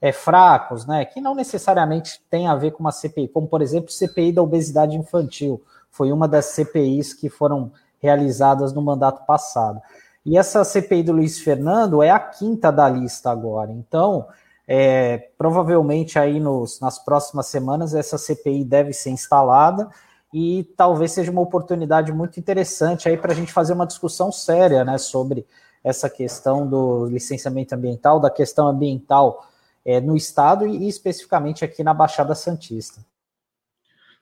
[0.00, 3.90] é, fracos, né, que não necessariamente tem a ver com uma CPI, como por exemplo
[3.90, 9.80] CPI da obesidade infantil, foi uma das CPIs que foram realizadas no mandato passado.
[10.26, 13.72] E essa CPI do Luiz Fernando é a quinta da lista agora.
[13.72, 14.26] Então,
[14.66, 19.88] é, provavelmente aí nos, nas próximas semanas essa CPI deve ser instalada
[20.32, 24.84] e talvez seja uma oportunidade muito interessante aí para a gente fazer uma discussão séria
[24.84, 25.46] né, sobre
[25.82, 29.46] essa questão do licenciamento ambiental, da questão ambiental
[29.84, 33.04] é, no Estado e, especificamente aqui na Baixada Santista.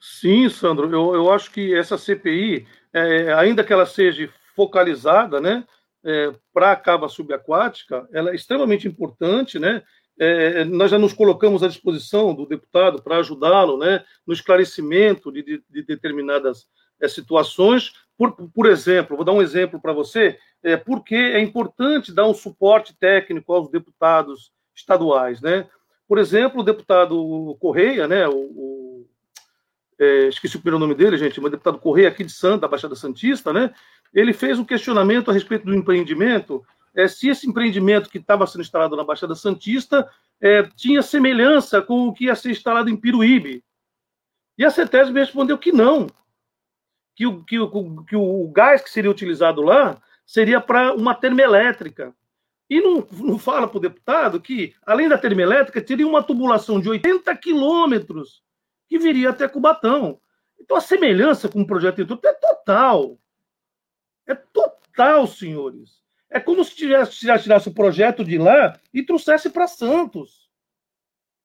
[0.00, 5.64] Sim, Sandro, eu, eu acho que essa CPI, é, ainda que ela seja focalizada né,
[6.04, 9.82] é, para a cava subaquática, ela é extremamente importante, né?
[10.18, 15.42] É, nós já nos colocamos à disposição do deputado para ajudá-lo né, no esclarecimento de,
[15.42, 16.66] de, de determinadas
[17.00, 17.92] é, situações.
[18.16, 22.34] Por, por exemplo, vou dar um exemplo para você, é, porque é importante dar um
[22.34, 25.40] suporte técnico aos deputados estaduais.
[25.40, 25.66] Né?
[26.06, 29.06] Por exemplo, o deputado Correia, né, o, o
[29.98, 32.68] é, esqueci o primeiro nome dele, gente, mas o deputado Correia aqui de Santa, da
[32.68, 33.72] Baixada Santista, né,
[34.12, 36.64] ele fez um questionamento a respeito do empreendimento
[36.94, 40.08] é, se esse empreendimento que estava sendo instalado na Baixada Santista
[40.40, 43.64] é, tinha semelhança com o que ia ser instalado em Piruíbe.
[44.58, 46.06] E a CETESB respondeu que não,
[47.14, 52.14] que o, que, o, que o gás que seria utilizado lá seria para uma termoelétrica.
[52.68, 56.88] E não, não fala para o deputado que, além da termoelétrica, teria uma tubulação de
[56.88, 58.42] 80 quilômetros
[58.88, 60.20] que viria até Cubatão.
[60.60, 63.18] Então a semelhança com o projeto em é total.
[64.26, 66.01] É total, senhores.
[66.32, 70.48] É como se tivesse, tirasse o projeto de lá e trouxesse para Santos.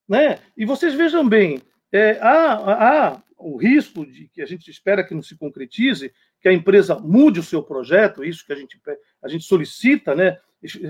[0.08, 0.40] Né?
[0.56, 1.62] E vocês vejam bem,
[1.92, 6.48] é, há, há o risco de que a gente espera que não se concretize, que
[6.48, 8.80] a empresa mude o seu projeto, isso que a gente,
[9.22, 10.40] a gente solicita, né?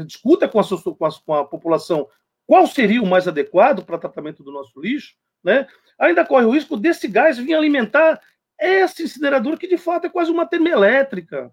[0.06, 2.08] discuta com a, com a, com a população
[2.46, 5.68] qual seria o mais adequado para tratamento do nosso lixo, né?
[6.00, 8.22] ainda corre o risco desse gás vir alimentar
[8.58, 11.52] essa incineradora, que de fato é quase uma termoelétrica.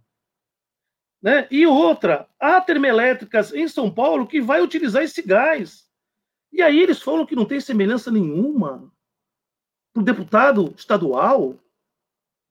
[1.24, 1.48] Né?
[1.50, 5.88] E outra, há termoelétricas em São Paulo que vai utilizar esse gás.
[6.52, 8.92] E aí eles falam que não tem semelhança nenhuma
[9.94, 11.54] para o deputado estadual.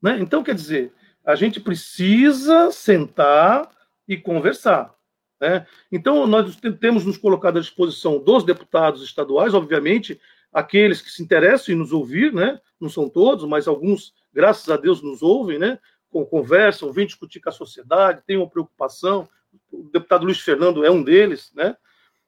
[0.02, 0.18] Né?
[0.20, 0.92] Então, quer dizer,
[1.24, 3.70] a gente precisa sentar
[4.08, 4.96] e conversar.
[5.40, 5.68] Né?
[5.92, 10.20] Então, nós temos nos colocado à disposição dos deputados estaduais, obviamente,
[10.52, 12.60] aqueles que se interessam em nos ouvir, né?
[12.82, 15.80] não são todos, mas alguns, graças a Deus, nos ouvem, né?
[16.26, 19.28] Conversam, vêm discutir com a sociedade, têm uma preocupação.
[19.72, 21.76] O deputado Luiz Fernando é um deles, né?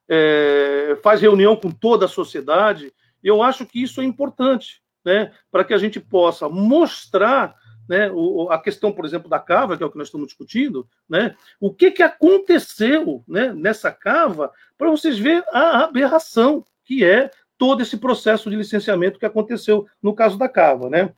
[0.07, 2.93] É, faz reunião com toda a sociedade.
[3.23, 5.31] Eu acho que isso é importante, né?
[5.51, 7.55] para que a gente possa mostrar
[7.87, 10.87] né, o, a questão, por exemplo, da cava, que é o que nós estamos discutindo,
[11.07, 17.29] né, o que, que aconteceu né, nessa cava, para vocês verem a aberração que é
[17.57, 20.89] todo esse processo de licenciamento que aconteceu no caso da cava.
[20.89, 21.13] Né?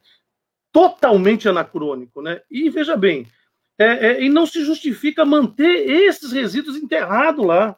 [0.71, 2.21] Totalmente anacrônico.
[2.21, 2.41] Né?
[2.49, 3.27] E veja bem,
[3.77, 7.77] é, é, e não se justifica manter esses resíduos enterrados lá.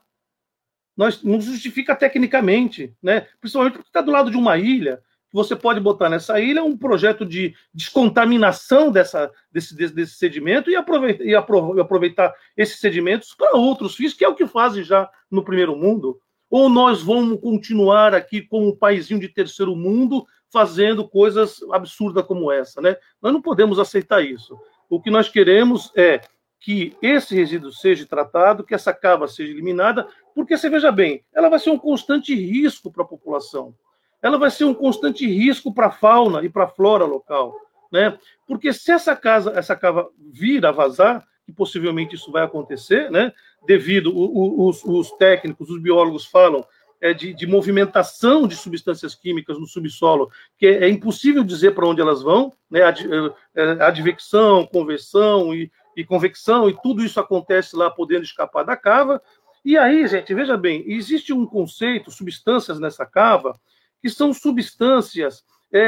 [0.96, 3.28] Nós, não justifica tecnicamente, né?
[3.40, 7.26] principalmente porque está do lado de uma ilha você pode botar nessa ilha um projeto
[7.26, 13.96] de descontaminação dessa, desse, desse, desse sedimento e aproveitar, e aproveitar esses sedimentos para outros
[13.96, 16.20] fins, que é o que fazem já no primeiro mundo.
[16.50, 22.52] Ou nós vamos continuar aqui como um paísinho de terceiro mundo fazendo coisas absurdas como
[22.52, 22.96] essa, né?
[23.22, 24.58] Nós não podemos aceitar isso.
[24.90, 26.22] O que nós queremos é
[26.60, 31.50] que esse resíduo seja tratado, que essa cava seja eliminada, porque você veja bem, ela
[31.50, 33.74] vai ser um constante risco para a população
[34.22, 37.56] ela vai ser um constante risco para a fauna e para a flora local,
[37.92, 38.18] né?
[38.46, 43.32] Porque se essa casa, essa cava vir a vazar, que possivelmente isso vai acontecer, né?
[43.66, 46.66] Devido os, os técnicos, os biólogos falam
[47.14, 52.02] de, de, movimentação de substâncias químicas no subsolo, que é, é impossível dizer para onde
[52.02, 52.84] elas vão, né?
[52.84, 53.08] Ad,
[53.56, 58.76] é, é, advecção, conversão e, e convecção, e tudo isso acontece lá podendo escapar da
[58.76, 59.22] cava.
[59.64, 63.60] E aí, gente, veja bem, existe um conceito, substâncias nessa cava,
[64.02, 65.80] que são substâncias é,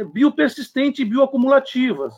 [0.00, 2.14] é, biopersistentes e bioacumulativas.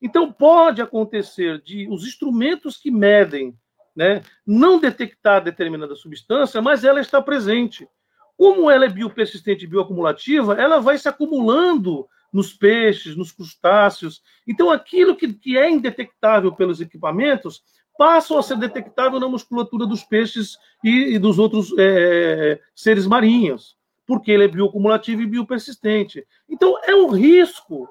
[0.00, 3.56] Então, pode acontecer de os instrumentos que medem
[3.96, 7.88] né, não detectar determinada substância, mas ela está presente.
[8.36, 14.22] Como ela é biopersistente e bioacumulativa, ela vai se acumulando nos peixes, nos crustáceos.
[14.46, 17.62] Então, aquilo que, que é indetectável pelos equipamentos
[17.96, 23.76] passa a ser detectável na musculatura dos peixes e, e dos outros é, seres marinhos
[24.06, 26.24] porque ele é bioacumulativo e biopersistente.
[26.48, 27.88] Então, é um risco.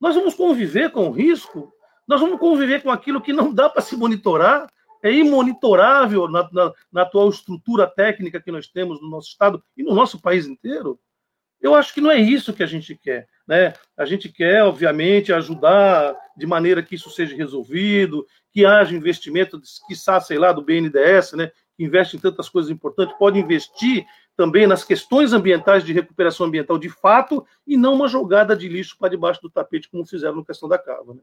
[0.00, 1.70] Nós vamos conviver com o risco,
[2.08, 4.66] nós vamos conviver com aquilo que não dá para se monitorar,
[5.02, 9.82] é imonitorável na, na, na, atual estrutura técnica que nós temos no nosso Estado e
[9.82, 10.98] no nosso país inteiro.
[11.60, 13.28] Eu acho que não é isso que a gente quer.
[13.46, 13.74] Né?
[13.96, 20.20] A gente quer, obviamente, ajudar de maneira que isso seja resolvido, que haja investimento, quiçá,
[20.20, 21.50] sei lá, do BNDES, né?
[21.76, 26.78] que investe em tantas coisas importantes, pode investir também nas questões ambientais de recuperação ambiental
[26.78, 30.44] de fato e não uma jogada de lixo para debaixo do tapete, como fizeram na
[30.44, 31.12] questão da cava.
[31.12, 31.20] Né?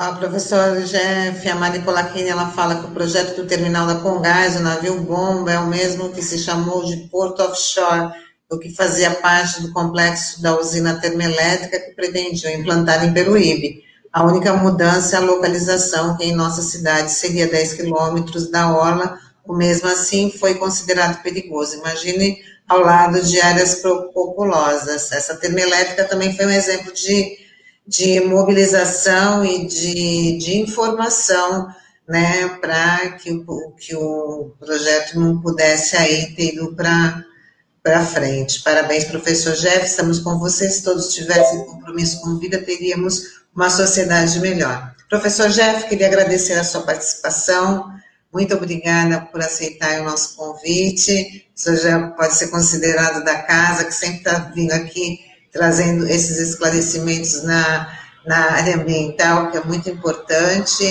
[0.00, 4.56] A professora Jeff, a Mari Polacchini, ela fala que o projeto do terminal da Congás,
[4.56, 8.10] o navio bomba, é o mesmo que se chamou de Porto Offshore,
[8.50, 13.84] o que fazia parte do complexo da usina termoelétrica que pretendiam implantar em Peruíbe.
[14.10, 19.18] A única mudança é a localização, que em nossa cidade seria 10 quilômetros da orla,
[19.46, 21.76] o mesmo assim foi considerado perigoso.
[21.76, 25.12] Imagine ao lado de áreas populosas.
[25.12, 27.36] Essa termoelétrica também foi um exemplo de,
[27.86, 31.68] de mobilização e de, de informação,
[32.08, 37.24] né, para que, o, que o projeto não pudesse aí ter ido para
[37.82, 38.62] para frente.
[38.62, 40.74] Parabéns, professor Jeff, estamos com vocês.
[40.74, 43.22] Se todos tivessem compromisso com vida, teríamos
[43.54, 44.94] uma sociedade melhor.
[45.08, 47.90] Professor Jeff, queria agradecer a sua participação.
[48.32, 51.50] Muito obrigada por aceitar o nosso convite.
[51.56, 56.38] O senhor já pode ser considerado da casa, que sempre está vindo aqui trazendo esses
[56.38, 60.84] esclarecimentos na, na área ambiental, que é muito importante.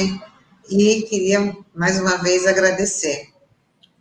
[0.69, 3.29] E queria, mais uma vez, agradecer.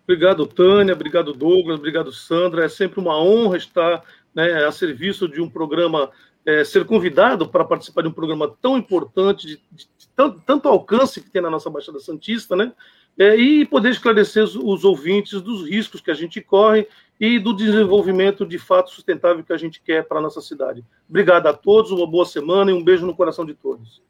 [0.04, 0.94] Obrigado, Tânia.
[0.94, 1.78] Obrigado, Douglas.
[1.78, 2.64] Obrigado, Sandra.
[2.64, 4.02] É sempre uma honra estar
[4.34, 6.10] né, a serviço de um programa,
[6.46, 11.20] é, ser convidado para participar de um programa tão importante, de, de tanto, tanto alcance
[11.20, 12.72] que tem na nossa Baixada Santista, né?
[13.16, 16.86] É, e poder esclarecer os, os, ouvintes dos riscos que a gente corre
[17.18, 20.84] e do desenvolvimento de fato sustentável que a gente quer para a nossa cidade.
[21.08, 24.00] Obrigado a todos, uma boa semana e um beijo no coração de todos.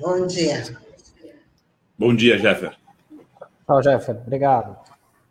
[0.00, 0.76] Bom dia.
[1.96, 2.76] Bom dia, Jeffer.
[3.66, 4.16] Tchau, Jeffer.
[4.16, 4.81] Obrigado.